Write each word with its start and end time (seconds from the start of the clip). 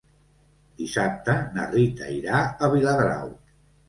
Dissabte 0.77 1.35
na 1.57 1.65
Rita 1.73 2.07
irà 2.13 2.39
a 2.45 2.71
Viladrau. 2.77 3.29